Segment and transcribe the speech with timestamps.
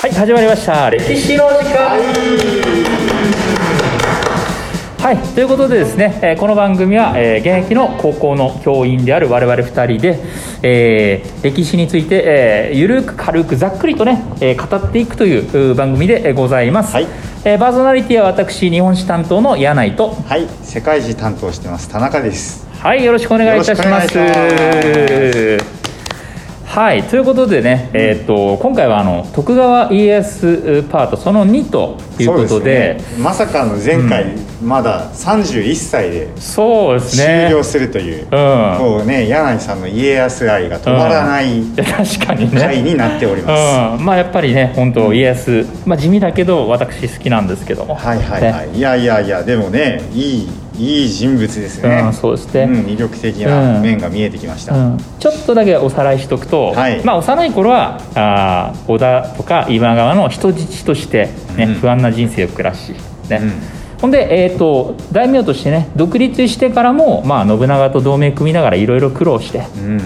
[0.00, 0.88] はい始まりました。
[0.88, 1.98] 歴史の時間。
[4.98, 5.18] はい。
[5.34, 10.18] ということでですね、えーこの番組は、えー現役の高校の教員である我々2人で、
[10.62, 17.06] えー歴史について、えーゆるく軽くざっくりとね、えー語っていくというう番組でえーございます、はい。
[17.44, 20.14] えーパーソナリティは私日本史担当の柳井と。
[20.26, 22.66] はい、世界史担当してます田中です。
[22.78, 24.16] はい、よろしくお願いいたします。
[24.16, 24.40] よろしくお
[25.50, 25.79] 願いし
[26.70, 33.04] はい、ということでね、えっ、と今回はあの徳川家康パートその2ということで、ね。
[33.18, 37.48] まさかの前回、まだ31歳で終ね。
[37.50, 38.78] 了するという、うん。
[38.78, 42.60] もうね柳井さんの家康愛が止まらないいや確かにね。
[42.60, 43.48] 回になっておりま
[43.96, 43.98] す。
[43.98, 47.96] うん、まあやっぱりね本当家康、まあ地味だけど私好きなんですけども。
[47.96, 48.70] はいはいはね。
[48.74, 50.48] い、いやいやいやでもねいい
[50.80, 52.00] いい人物ですね。
[52.06, 54.74] うんそうですねん魅力的な面が見えてきました。
[54.74, 57.04] うん、ちょっとだけおさらいしとくと、はい。
[57.04, 61.74] まあ、幼い頃はあー織田とか今川の人質として、ねうん。
[61.74, 62.94] 不安な人生を暮らし、
[63.28, 63.40] ね。
[63.42, 63.52] うん。
[64.00, 69.58] ほんで、えー、と大名としてね独立してからも、まあ、信長と同盟組みながらいろいろ苦労して。
[69.58, 69.98] うん。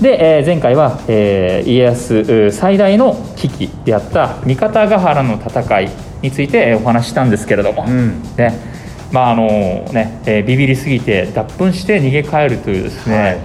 [0.00, 5.90] で、えー前回は、えー家康最大の危機であった三方ヶ原の戦い
[6.22, 8.22] について、えーお話ししたんですけれども、うん。
[8.36, 8.69] ね
[9.12, 9.46] まああの
[9.92, 13.38] ねえービビりすぎて脱糞して逃げ帰るというですね、はい。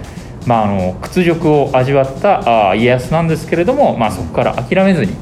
[0.46, 5.14] まあ、あの屈辱を味わったあー家康なんですけれども、まあ、そこから諦めずに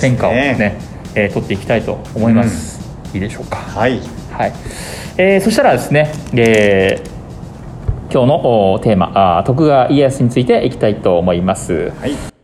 [0.00, 0.50] 天下をね。
[0.50, 2.80] そうですえー取っていきたいと思います、
[3.14, 3.56] いいでしょうか。
[3.56, 4.00] はい。
[4.30, 4.52] はい、
[5.16, 7.16] えーそしたらですね、えー
[8.08, 11.90] 今日のおテーマ徳川家康についていきたいと思います。
[12.00, 12.35] はい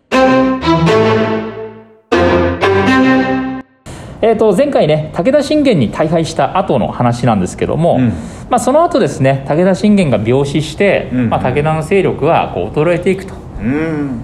[4.33, 8.09] えー、と前回ね武田信玄に大敗した後の話なんですけども、うん。
[8.49, 11.31] まあ、その後ですね武田信玄が病死して、うん。
[11.31, 13.35] まあ、武田の勢力はこう衰えていくと。
[13.61, 14.21] うん。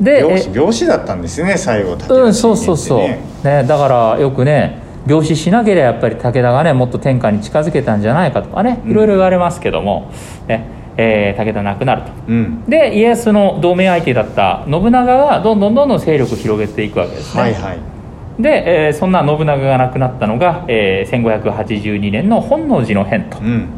[0.00, 8.90] でえ病死病死だったんですね最後武田信玄ねうん、そうそうそう、ね、だからよくね病死しなければやっぱり武田がねもっと天下に近づけたんじゃないかとかねうん。
[8.90, 10.10] いろいろ言われますけども、
[10.48, 12.12] ねえー武田亡くなると。
[12.28, 12.64] うん。
[12.66, 17.93] で家康の同盟相手だった信長がどんどんどんどん勢力を広げていくわけですね、はいはい
[18.38, 23.68] で、えーそんな信長が亡くなったのが、えー1582年の本能寺の変とうん。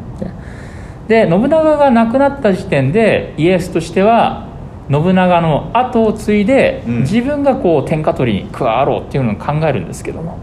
[1.08, 4.46] で信長が亡くなった時点でイエスとしては
[4.90, 7.00] 信長の後を継いで、うん。
[7.00, 10.38] 自分がこう天下取りに加わろうっていうのを考えるんですけども、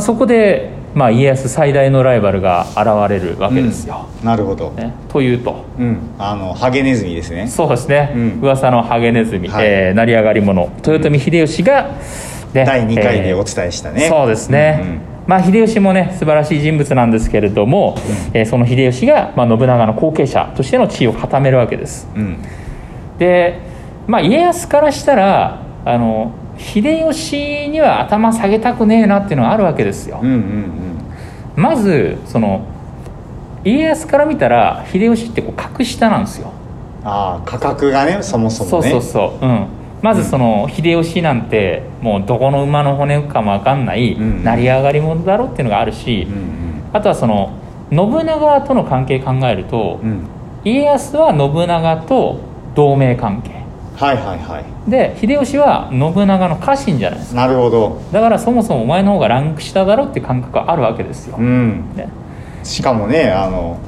[0.00, 4.06] そこで、まあ、家康最大のライバルが現れるわうんけですよ。
[4.20, 4.26] うん。
[4.26, 4.70] なるほど。
[4.72, 5.64] ね、というと。
[5.78, 5.98] うん。
[6.18, 7.46] あのハゲネズミですね。
[7.46, 8.40] そうですね、うん。
[8.42, 9.66] 噂のハゲネズミ、はい。
[9.66, 10.70] えー成り上がり者。
[10.86, 11.90] 豊臣秀吉が、
[12.54, 12.64] ね。
[12.64, 17.96] 第2回でおえ伝えしたね、ーそうですね、まあ、秀吉もね素晴らしい人物なんですけれども、
[18.32, 22.08] えーその秀吉が、まあ、信長の後継者としての地位を固めるわけです。
[22.14, 22.22] うん。
[22.22, 22.36] うん
[23.22, 23.60] で、
[24.08, 30.20] まあ、家康からしたらあの秀吉には頭下げたくねえなっていうのがあるわけですよ。
[30.22, 30.72] うんうん。
[31.56, 32.66] まずその
[33.64, 36.52] 家康から見たら秀吉ってこう格下なんですよ。
[37.04, 38.90] ああ価格がねそもそもね。
[38.90, 39.66] そうそうそう、うん、
[40.02, 44.44] まずその秀吉なんてもうどこの馬の骨かも分かんないうん。
[44.44, 47.58] 成り上がり者だろっていうのがあるし、うんあとはその
[47.90, 49.98] 信長との関係考えると、
[50.64, 52.40] 家康は信長と
[52.74, 53.62] 同盟関係。
[53.96, 54.90] はいはいはい。
[54.90, 57.40] で秀吉は信長の家臣じゃないですか。
[57.40, 58.02] なるほど。
[58.12, 61.94] だからそもそもお前の方がランク下だろっていう感覚があるわけですよ、うん。
[61.94, 62.08] ね、
[62.62, 63.78] しかもねあの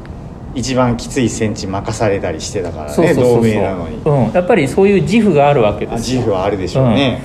[0.55, 3.97] 一番きつい戦地任されたりしてたからね同盟なのに。
[4.05, 6.21] うん、やっぱりそういう自負があるわけあですよ。
[6.21, 7.21] 自負はあるでしょうね、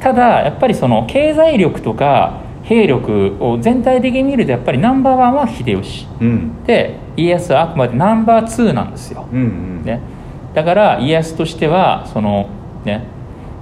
[0.00, 6.06] ただやっぱりその経済力とか兵力を全体的に見るとやっぱりナンバーワンは秀吉。
[6.20, 9.82] うん、で家康はあくまでナンバーツーなんですよ、うんうん。
[9.84, 10.00] ね、
[10.54, 12.48] だから家康としてはその
[12.84, 13.04] ね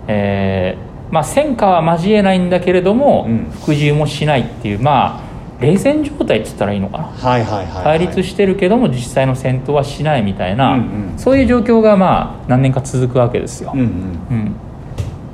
[0.07, 3.51] えーまあ戦果は交えないんだけれども、うん。
[3.51, 5.30] 服従もしないっていうまあ
[5.61, 7.05] 冷戦状態って言ったらいいのかな？
[7.05, 10.83] はいはいはい、はい、対立してるけども実際の戦闘はしないみたいな、うんう
[11.15, 11.19] ん。
[11.19, 13.87] そういう状況がまあ何年か続くわけですよ、うんうん。
[13.87, 13.89] う
[14.35, 14.55] ん。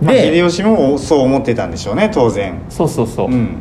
[0.02, 2.60] まあ、で秀吉もそう思ってたんでしょうね当然。
[2.68, 3.56] そうそうそう、うん。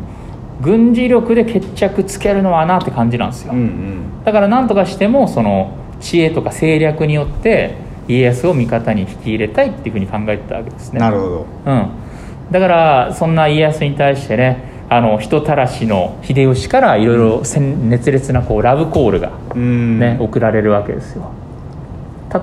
[0.62, 4.24] 軍事力で決着つけるのはなって感じなんですよ、うんうん。
[4.24, 7.76] だから何とかしてもその知恵とか政略によって
[8.08, 11.00] 家康を味方に引き入れたいっていうふうに考えてたわけですね。
[11.00, 11.46] なるほど。
[11.66, 11.90] うん、
[12.52, 20.00] だからそんな家康に対してねあの人たらしの秀吉からいろいろ熱烈なこうラブコールが、うん。
[20.00, 21.32] ね送られるわけですよ。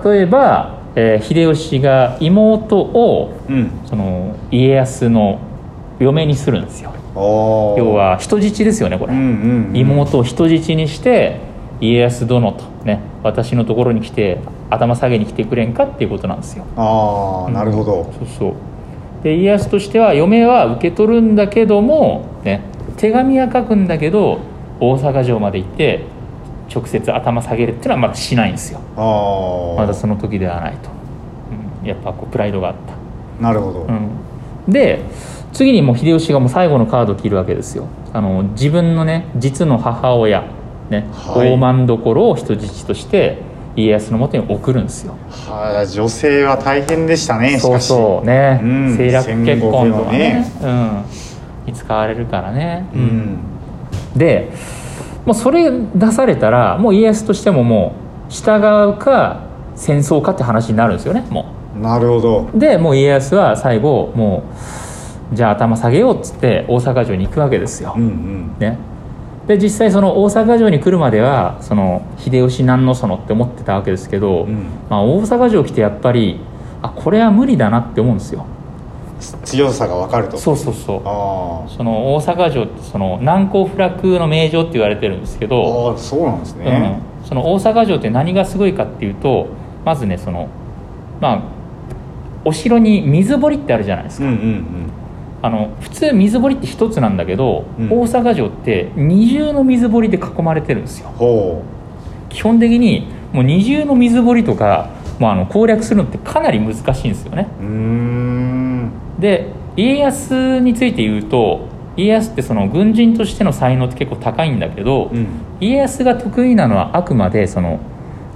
[0.05, 3.71] 例えば、えー秀吉が妹をうん。
[3.87, 5.39] その家康の
[6.01, 6.93] 嫁にするんですよ。
[7.15, 9.77] 要は人質ですよねこれ、うんうんうん。
[9.77, 11.39] 妹を人質にして
[11.81, 14.39] 家康殿とね私のところに来て
[14.71, 16.65] 頭下げに来てくれんかっていうことなんですよ。
[16.77, 18.11] ああなるほど。
[18.19, 18.55] そうそう
[19.23, 22.63] で家康としては嫁は受け取るんだけども、ね、
[22.97, 24.41] 手紙は書くんだけど
[24.81, 26.05] 大阪城まで行って
[26.75, 28.81] 直接頭下げるっていうのはまだしないんですよ。
[29.77, 30.91] まだその時ではないと、
[31.83, 33.43] うん、やっぱこうプライドがあった。
[33.43, 34.11] なるほど、うん、
[34.69, 35.01] で
[35.53, 37.87] 次にもう秀吉がもう最後のカードを切るわけですよ。
[38.13, 40.45] あの自分のね実の母親、
[40.91, 41.53] ねはい。
[41.53, 43.39] 大政所を人質として
[43.75, 45.15] 家康のもとに送るんですよ。
[45.31, 48.91] はあ女性は大変でしたねしそうそうね、うん。
[48.91, 50.45] 政略結婚とかね。
[50.61, 51.05] 戦うん。
[51.67, 53.39] に使われるからね、うん。
[54.17, 54.51] で
[55.25, 57.95] もうそれ出されたらもう家康としてもも
[58.29, 58.59] う従
[58.91, 61.47] うか戦争かって話になるんですよねも
[61.81, 62.51] なるほど。
[62.53, 64.43] うでもう家康は最後も
[65.33, 68.57] うじゃあ頭下げようっつって大阪城に行くわけですよ、うんうん。
[68.59, 68.77] ね
[69.57, 74.65] で実際その大阪城に来るまではその秀吉なんのそのって思ってたわけですけど、うん。
[74.89, 76.41] まあ、大阪城来てやっぱり
[76.81, 78.47] あこれは無理だなって思うんですよ。
[79.45, 80.39] 強さが分かると。
[80.39, 81.03] そうそうそう。
[81.05, 89.49] あその大阪城ってその難攻不落の名城って言われてるんですけあど、ああそうなんですね、うん、その大阪城って何がすごいかっていうと
[89.85, 90.49] まずねその
[91.21, 91.43] まあ
[92.45, 95.02] お城に水堀ってあるじゃないですか、うん、うんうん
[95.43, 97.91] あの普通水堀って一つなんだけど、うん。
[97.91, 101.09] 大阪城って二重の水堀で囲まれてるんですよ。
[101.09, 101.63] ほ
[102.29, 107.49] 基本的にもう二重の水堀とか、まあ、あの攻略するのってかなり難しいんですよね。
[109.19, 111.67] で家康について言うと
[111.97, 115.27] 家康ってその軍人としての才能って結構高いんだけど、うん。
[115.61, 117.81] 家康が得意なのはあくまでその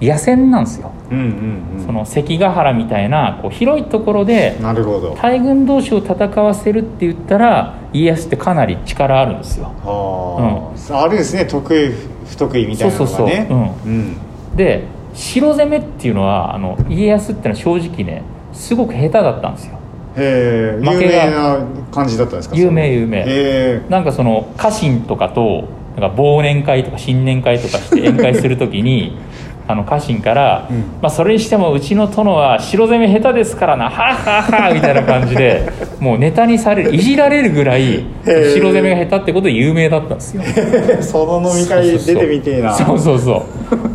[0.03, 1.87] 野戦なんですよ、うんうんうん。
[1.87, 5.17] その関ヶ原みたいなこう広いところでなるほど。
[5.21, 9.67] 大軍同士を戦わせるって言ったら家康ってかなり力あるんですよ。
[9.85, 11.17] はあ、あるん。
[11.19, 11.93] ですね得意
[12.29, 13.11] 不得意みたいなのがね。
[13.11, 13.57] そうそうそう。
[13.87, 14.17] うん。
[14.57, 18.23] で城攻めっていうのはあの家康ってのは正直ね
[18.53, 19.79] すごく下手だったんですよ。
[20.19, 21.59] へえ有名な
[21.93, 22.57] 感じだったんですか？
[22.57, 23.81] 有名有名。
[23.89, 25.65] なんかその家臣とかと
[25.99, 29.17] なんか忘年会とか新年会とかして宴会するときに
[29.69, 30.77] あの家臣から、うん。
[31.03, 35.69] まあ、それにしてもうちの殿は城攻め下手ですからなはあはあはあ みたいな感じで
[35.99, 38.53] もうネタにされるいじられるぐらいー。
[38.53, 40.43] 城攻めが下手ってことで有名だったんですよ。
[41.01, 42.73] その飲み会出てみてえな。
[42.73, 43.43] そうそうそ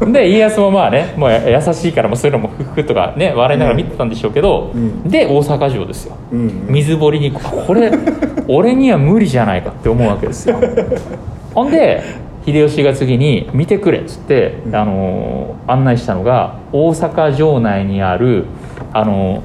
[0.06, 5.04] うで家康もまあねもうや優しいからもうそういうのもフッフとかね笑いながら見てたんでしょうけど、うん。
[5.10, 6.16] で大阪城ですよ。
[6.32, 6.66] うんうん。
[6.70, 7.92] 水堀にあこれ
[8.48, 10.58] 俺には無理じゃないかって思うわけですよ。
[11.54, 12.02] ほんで
[12.46, 14.76] 秀吉が次に「見てくれ」っつって、うん。
[14.76, 18.46] あのー案内したのが大阪城内にある、
[18.94, 19.42] あのー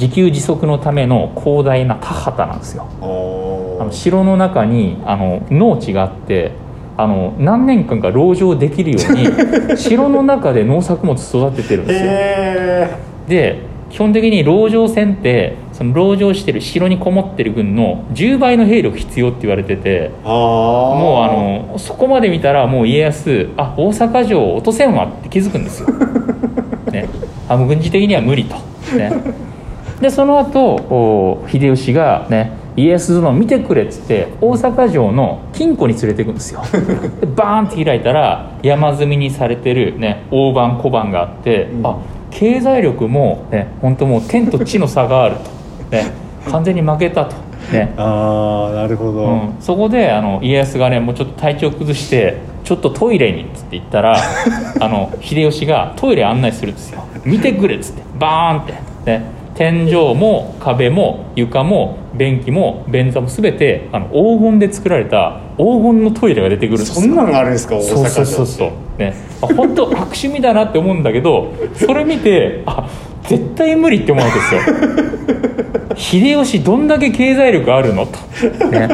[0.00, 2.86] 自給自足のための広大な田畑なんですよ。
[3.00, 6.52] おあの城の中にあの農地があって
[6.96, 9.26] あの何年間か籠城できるように
[9.76, 12.10] 城の中で農作物育ててるんですよ。
[12.12, 12.88] へ
[13.28, 13.58] で
[13.90, 25.88] 基本的に籠城戦ってその籠城してる城にこもってる軍の10倍の兵力必要って言われててもうあのそこまで見たらもう家康あ大阪城を落とせんわって気づくんですよ、
[26.90, 27.08] ね、
[27.48, 28.56] あもう軍事的には無理と、
[28.96, 29.12] ね、
[30.00, 36.60] でその後お秀吉がね家康殿見てくれっつって大阪城の金庫に連れていくんですよ。
[37.20, 41.86] でバーンって開いたら山積みにされてる、ね、大判小判があって、うん。
[41.86, 41.96] あ
[42.30, 45.57] 経済力もね本当もう天と地の差があると、
[45.90, 46.12] ね、
[46.50, 47.36] 完全に負けたと、
[47.72, 54.16] ね、ああなるほど、うん、そこであの家康がねもうちょっと体調崩してちょっとトイレにっつって言ったら
[54.80, 57.02] あの秀吉がトイレ案内するんですよ。
[57.24, 58.02] 見てくれっつって。
[58.18, 58.72] バーンって、
[59.06, 59.22] ね、
[59.54, 66.94] 天井も壁も床も便器も便座も全てあの黄金で作られた黄金のトイレが出てくるんですよ。
[67.02, 68.46] そんなのがあるんですか大阪城そうそうそう。
[68.46, 69.14] そうね。
[69.42, 72.86] あ本当悪趣味だなって思うんだけどそれ見てあ
[73.28, 74.60] 絶対無理って思うわけですよ。
[75.96, 78.88] 秀吉どんだけ経済力あるのと、ね、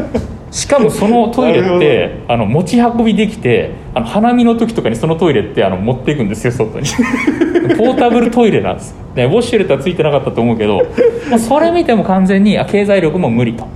[0.50, 6.86] しかもそのトイレなってあの持ち運びできてあの花見の時とかにそのトイレってあの持っていくんですよ外に。
[7.76, 8.90] ポータブルトイレなんです。
[8.90, 10.76] よ、ね、ウォシュレットはついてなかったと思うけど
[11.30, 13.64] もうそれ見ても完全にあ経済力も無理と。
[13.64, 13.68] へ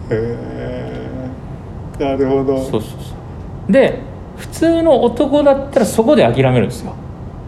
[2.01, 2.59] えなるほど。
[2.59, 2.87] そうそうそ
[3.69, 3.73] う。
[3.73, 4.01] で
[4.37, 6.95] 普通の男だったらそこで諦めるんですよ。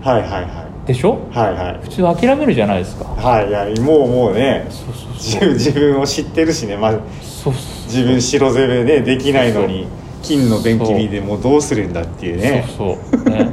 [0.02, 1.18] はいはいはでしょ？
[1.32, 1.80] いはいはい。
[1.82, 3.04] 普通諦めるじゃないですか。
[3.04, 3.52] はいい。
[3.52, 7.52] やもうもうねそうそう自分自分を知ってるしね、まあ、そうそう
[7.86, 9.86] 自分白攻めねできないのに
[10.22, 12.64] 金の便器でもうどうするんだっていうね。
[12.76, 13.50] そうそうね。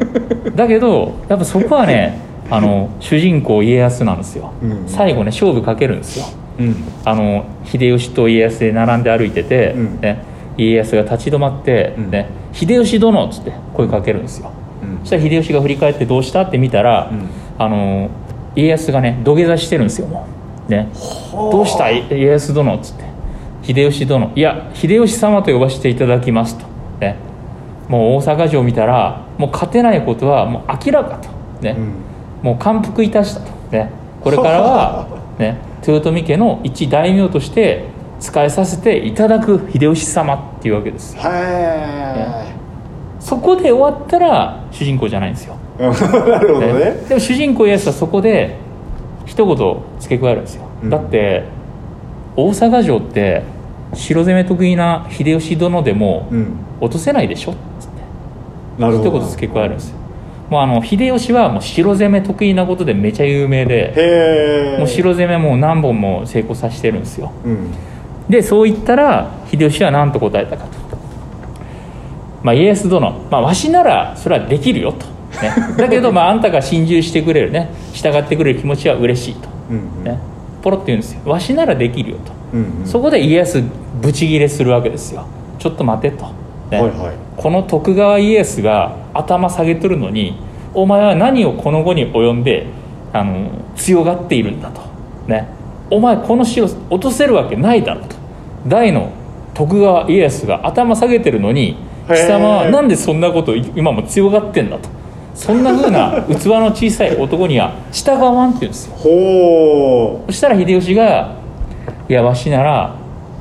[0.56, 2.20] だけどやっぱそこはね
[2.50, 6.26] あの主人公家康なんですよ、うん最後ね勝負かけるんですよ。
[6.60, 6.76] うん。
[7.06, 10.00] あの秀吉と家康で並んで歩いてて、うん。
[10.02, 10.24] ね、
[10.58, 12.10] 家康が立ち止まって、うん。
[12.10, 14.50] ね「秀吉殿」っつって声かけるんですよ。
[14.50, 14.57] うん
[15.08, 17.30] そしたら秀吉が振り返って「どうした?」って見たら、うん。
[17.58, 18.10] あの
[18.56, 20.26] 家康がね土下座してるんですよも
[20.68, 20.72] う。
[20.72, 20.90] ね。
[21.34, 21.90] どうした？
[21.90, 23.06] い家康殿っつって。
[23.62, 24.32] 秀吉殿。
[24.36, 26.66] いや秀吉様と呼ばせていただきますと、
[27.00, 27.16] ね、
[27.88, 31.30] もう大阪城を見たらもう勝てないことはもう明らかと、
[31.62, 31.76] ね。
[31.78, 31.94] うん。
[32.44, 33.90] もう感服いたしたと、ね、
[34.22, 35.08] これからは、
[35.40, 35.56] ね、
[35.88, 37.86] 豊臣家の一大名として
[38.20, 41.18] 仕えさせていただく秀吉様っていうわけです。
[41.18, 42.57] は
[43.20, 46.74] そこで終わったら主人公じゃないんですよ、い なるほどね。
[46.74, 48.56] ねでも主人公イエスはそこで
[49.26, 50.90] 一言付け加えるんですよ、うん。
[50.90, 51.44] だって
[52.36, 53.44] 大阪城って
[53.94, 56.48] 城攻め得意な秀吉殿でもうん。
[56.80, 57.54] 落とせないでしょ？
[57.54, 58.02] っつって。
[58.78, 59.12] 一なるほど。
[59.20, 59.98] 言付け加えるんですよ。
[60.50, 67.32] もうあの秀吉はもう城攻め得意なことでめちゃ有名でもう城攻めもう何本も成功させてるんですよ。
[67.44, 67.58] うん。
[68.30, 70.87] でそう言ったら秀吉は何と答えたかと、
[72.48, 75.06] まあ、家康殿、まあ、わしならそれはできるよと、
[75.42, 77.70] ね、 だけどまああんたが心中してくれるね。
[77.92, 80.18] 従ってくれる気持ちは嬉しいと、うんね、
[80.62, 81.20] ポロって言うんですよ。
[81.26, 82.88] わしならできるよと、うんうん。
[82.88, 83.62] そこで家康
[84.02, 85.26] ブチギレするわけですよ。
[85.60, 86.24] ちょっと待てと、
[86.72, 86.80] ね。
[86.80, 86.92] はいはい。
[87.36, 90.40] この徳川家康が頭下げとるのに
[90.74, 92.68] お前は何をこの後に及んで
[93.12, 94.80] あの強がっているんだと。
[95.28, 95.50] ね。
[95.92, 98.16] お前この城落とせるわけないだろうと。
[98.66, 99.10] 大の
[99.54, 104.90] 徳川家康が頭下げてるのに貴様はなんでそんなこと今も強がってんだと。
[105.38, 108.96] そんな風な 器の小さい男には従わんって言うんですよ。
[108.96, 111.36] ほそしたら秀吉が
[112.10, 112.96] 「いやわしなら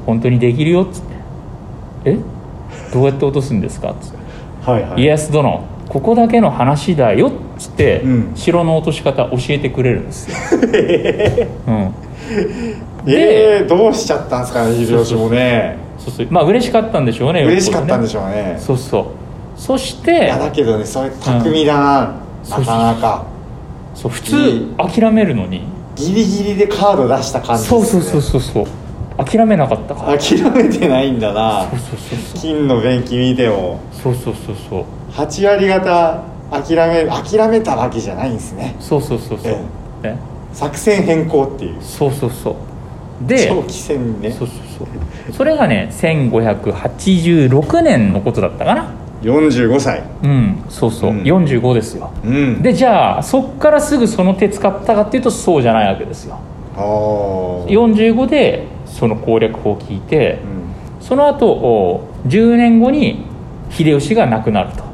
[0.05, 1.15] 本当にできるよ」っつって
[2.05, 2.19] 「え？
[2.93, 4.19] どうやって落とすんですか?」っつって。
[4.67, 5.03] うはいはい。
[5.03, 8.33] 家康殿ここだけの話だよ」っつって、うん。
[8.35, 10.37] 城の落とし方教えてくれるんですよ、
[11.69, 11.95] うん、
[13.07, 16.27] えー、どうしちゃったんですかね秀吉もねそうそう。
[16.31, 18.57] まあ嬉しかったんでしょうね嬉しかったんでょしょうね。
[18.59, 19.61] そうそう。
[19.61, 23.27] そしいてやだけどねそれ巧みだな、そうなかなか。
[23.95, 25.63] そう普通諦めるのに。
[25.97, 28.67] ギリギリでカード出した感じそうそうそうそうそう。
[29.25, 30.19] 諦めなかったから。
[30.19, 31.67] 諦めてないんだな。
[31.71, 32.41] そうそうそうそう。
[32.41, 33.81] 金の便器見ても。
[33.93, 34.85] そうそうそうそう。
[35.13, 38.77] 8割方諦め諦めたわけじゃないんですね。
[38.79, 39.57] そうそうそうそう、
[40.03, 40.19] えね、
[40.53, 41.83] 作戦変更っていう。
[41.83, 43.27] そうそうそう。
[43.27, 45.33] で長期戦にねそうそうそう。
[45.33, 48.95] それがね1586年のことだったかな。
[49.23, 50.03] 45歳。
[50.23, 51.23] うんそうそう、うん。
[51.23, 52.11] 45ですよ。
[52.25, 52.63] うん。
[52.63, 56.39] でじゃあそっからすぐその手使ったかっていうとそうじゃないわけですよ。
[56.77, 56.83] ああ
[57.69, 60.41] 45でその攻略法を聞いて
[61.01, 61.05] うん。
[61.05, 63.25] その後お10年後に
[63.71, 64.85] 秀吉が亡くなると、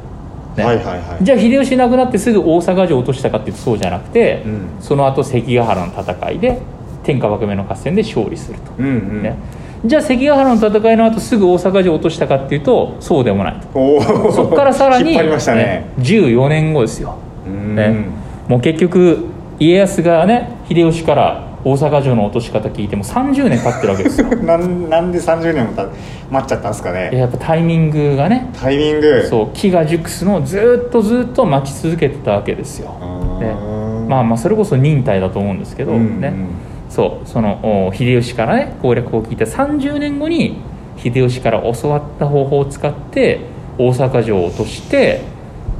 [0.57, 0.63] ね。
[0.63, 1.23] はいはいはい。
[1.23, 4.67] じゃあ秀吉亡くなってすぐ大阪城を落としたかっていうとそうじゃなくて、うん。
[4.79, 6.59] その後関ヶ原の戦いで
[7.03, 9.35] 天下分け目の合戦で勝利すると、うんうん、ね、
[9.85, 13.59] じゃあ関ヶ原の戦いの後すぐ大阪城を落としたかっていうとそうでもない。
[13.59, 15.89] とそこからさらに、引っ張りましたね。
[15.99, 17.75] 14年後ですよ、うん。
[17.75, 18.05] ね。
[18.47, 19.25] もう結局
[19.59, 24.27] 家康がね秀吉から大阪城の落とし方聞いても30年経ってるわけですよ。
[24.43, 25.85] なんなんで30年もた
[26.29, 27.09] 待っちゃったんですかね。
[27.13, 29.25] やっぱタイミングがねタイミング。
[29.29, 33.47] そう木が熟すのをずっとずっと待ち続けてたわけですよ、あね。
[33.47, 36.19] ーまあまあそれこそ忍耐だと思うんですけど、うん。
[36.21, 36.33] ね
[36.93, 40.57] そうそのお秀吉からね攻略法を聞いた30年後に
[40.97, 43.39] 秀吉から教わった方法を使って
[43.79, 45.21] 大阪城を落として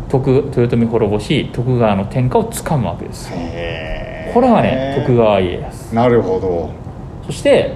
[0.10, 3.30] 徳豊臣滅ぼし徳川の天下をつかむわけです
[4.34, 5.96] これがね徳川家康。
[5.96, 6.72] なるほど。
[7.28, 7.76] そして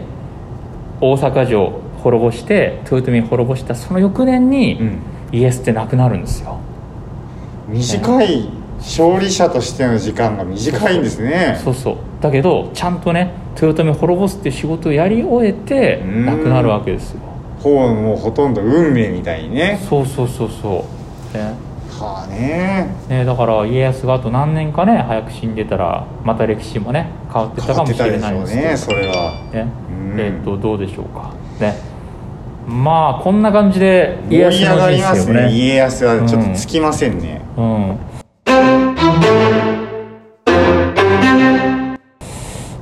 [1.00, 5.00] 大阪城を滅ぼして豊臣滅ぼしたその翌年にうん。
[5.32, 6.58] 家康って亡くなるんですよ、
[7.68, 11.60] 短い勝利者としての時間が短いんですね。
[11.62, 13.32] そうそうだけどちゃんとね
[13.62, 16.26] 豊臣滅ぼすっていう仕事をやり終えてうん。
[16.26, 17.20] 亡くなるわけですよ。
[17.60, 19.80] ほうもうほとんど運命みたいにね。
[19.90, 20.86] そうそうそうそ
[21.34, 21.38] う。
[21.38, 21.56] ね。
[21.90, 22.88] はあね。
[23.10, 29.34] ねだから家康があと何年かね早く死んでたらまた歴史もね変わってたかもしれないんですねそれは。
[29.52, 29.68] ね。
[29.90, 30.20] うん。
[30.20, 31.34] えっ、とどうでしょうか。
[31.60, 31.76] ね。
[32.68, 35.34] まあこんな感じで盛り上がりますね。
[35.48, 37.98] ね家康はちょっとつきませんね、うん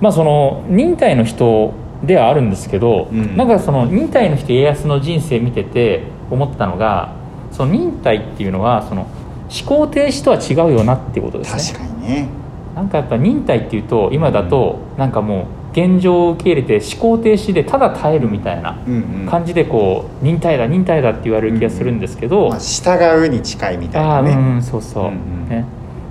[0.06, 3.36] まあその忍耐の人ではあるんですけど、うん。
[3.36, 7.16] なんかその忍耐の人家康の人生見てて思ったのが
[7.52, 9.08] その忍耐っていうのはその
[9.50, 11.80] 思考停止とは違うよなっていうことですね。
[11.80, 12.28] 確かにね。
[12.76, 19.28] なんかやっぱ忍耐っていうと今だとなんかもう現状を受け入れて思考停止でただ耐えるみたいなうんうん。
[19.28, 24.34] 感じでこう忍耐だ忍耐だって言われる気がするんですけど、まあ、従うに近いみたいなね。
[24.34, 25.14] ああうんそうそう、うんう
[25.48, 25.50] ん。
[25.50, 25.66] ね、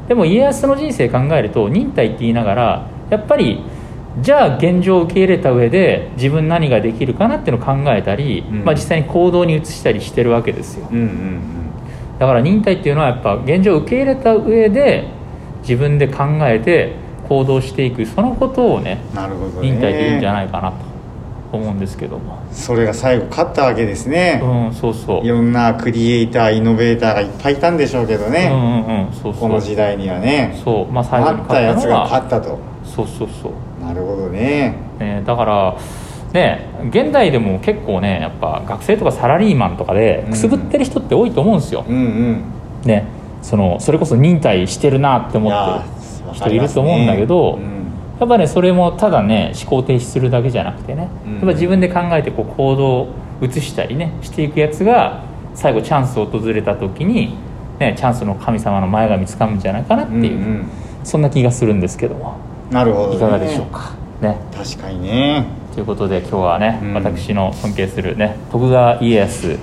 [0.09, 3.63] でも家康の人生考えると忍耐って言いながらやっぱり
[4.21, 8.65] じゃあ現状を受け入れた上で自分何ができるかなっていうのを考えたり、うん。
[8.65, 10.89] まあ、実際に行動に移したりしてるわけですよ。
[10.91, 11.41] うんうん
[12.17, 15.09] だから忍耐っていうのはやっぱ現状を受け入れた上で
[15.63, 16.95] 自分で考えて
[17.29, 19.69] 行動していくそのことをねうんなるほどね。
[19.73, 20.95] 忍耐でいいんじゃないかなと
[21.55, 22.43] と思うんですけども。
[22.51, 25.25] それが最後勝ったわけですね、うんそうそう。
[25.25, 29.41] いろんなクリエイターイノベーターがいっぱいいたんでしょうけどね、うんうんうんそうそう。
[29.43, 30.61] この時代にはね。
[30.65, 30.93] そう。
[30.93, 32.59] まあ最後に勝ったやつが勝ったと。
[32.85, 33.53] そうそうそう
[33.85, 34.75] なるほどね。
[34.99, 35.77] ね、だから
[36.33, 40.31] ね現代でも結構ねやっぱ学生とかサラリーマンとかでうん。
[40.33, 42.43] くすぶってる人って多いと思うんですよ、うんうん。
[42.85, 43.07] ね
[43.43, 45.59] そのそれこそ忍耐してるなって思って
[46.25, 47.61] るー人いると思うんだけど、
[48.19, 51.33] やっぱねそれもただね思考停止するだけじゃなくてね、うん。
[51.35, 53.09] やっぱ自分で考えてこう行動を
[53.43, 55.23] 移したりねしていくやつが
[55.55, 57.37] 最後チャンス訪れた時に、
[57.79, 60.69] ね、チャンスの神様の前髪つかむんじゃないかなっていう、うんうん。
[61.05, 62.39] そんな気がするんですけども
[62.71, 63.93] なるほど、ね、いかがでしょうか。
[64.21, 64.39] ね。
[64.57, 66.95] 確かにねということで今日はね、うん。
[66.95, 69.59] 私の尊敬するね徳川家康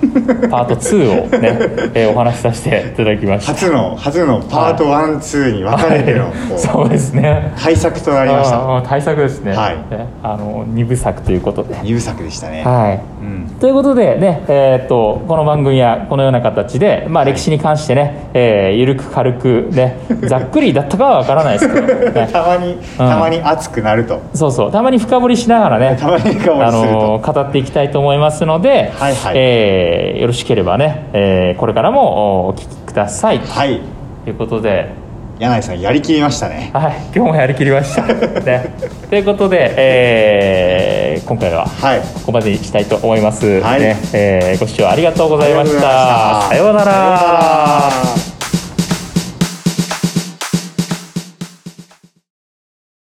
[0.50, 1.56] パート2をね、
[1.94, 3.52] えーお話しさせていただきました。
[3.52, 7.52] 初の初のパート12に分かれての、そうですね。
[7.56, 8.82] 対策となりました。
[8.86, 9.76] 対策ですね,、はい。
[9.90, 11.76] ねあの二部作ということで。
[11.82, 13.00] 二部作でしたね、はい。
[13.22, 13.48] うん。
[13.58, 24.72] ということでね、えーっとこの番組はこのような形で、まあ、歴史に関してね、えーゆるく軽くねざっくりだったかはわからないですけど、ね、 たまにたまに熱くなると、そうそう。
[24.72, 29.34] たまに深掘りしながらねたまにあの語っていきたいと思いますので、はいはい。
[29.36, 33.38] えーよろしければね、えーこれからもお聞きください。
[33.38, 33.80] はい。
[34.24, 34.90] ということで、
[35.38, 36.70] 柳井さんやりきりましたね。
[36.72, 38.02] はい、今日もやりきりました、
[38.42, 38.74] ね、
[39.10, 42.00] ということで、えー今回ははい。
[42.00, 43.80] ここまでにしたいと思います、はい。
[43.80, 43.96] ね。
[44.12, 46.42] えーご視聴ありがとうございました。
[46.48, 48.31] さようなら